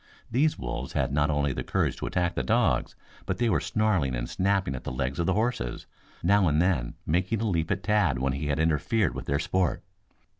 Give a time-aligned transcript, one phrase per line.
[0.31, 2.95] These wolves had not only the courage to attack the dogs,
[3.27, 5.85] but they were snarling and snapping at the legs of the horses,
[6.23, 9.83] now and then making a leap at Tad when he had interfered with their sport.